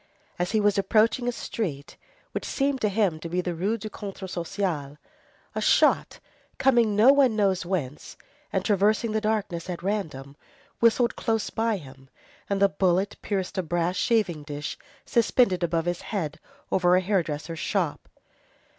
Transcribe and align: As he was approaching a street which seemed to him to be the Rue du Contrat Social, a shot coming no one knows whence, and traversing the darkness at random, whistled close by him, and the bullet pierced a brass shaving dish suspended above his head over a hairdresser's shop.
As 0.39 0.49
he 0.49 0.59
was 0.59 0.79
approaching 0.79 1.27
a 1.27 1.31
street 1.31 1.95
which 2.31 2.43
seemed 2.43 2.81
to 2.81 2.89
him 2.89 3.19
to 3.19 3.29
be 3.29 3.39
the 3.39 3.53
Rue 3.53 3.77
du 3.77 3.87
Contrat 3.87 4.31
Social, 4.31 4.97
a 5.53 5.61
shot 5.61 6.19
coming 6.57 6.95
no 6.95 7.13
one 7.13 7.35
knows 7.35 7.67
whence, 7.67 8.17
and 8.51 8.65
traversing 8.65 9.11
the 9.11 9.21
darkness 9.21 9.69
at 9.69 9.83
random, 9.83 10.35
whistled 10.79 11.15
close 11.15 11.51
by 11.51 11.77
him, 11.77 12.09
and 12.49 12.59
the 12.59 12.67
bullet 12.67 13.15
pierced 13.21 13.59
a 13.59 13.61
brass 13.61 13.95
shaving 13.95 14.41
dish 14.41 14.75
suspended 15.05 15.61
above 15.61 15.85
his 15.85 16.01
head 16.01 16.39
over 16.71 16.95
a 16.95 17.01
hairdresser's 17.01 17.59
shop. 17.59 18.09